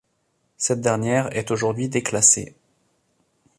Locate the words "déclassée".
1.87-2.55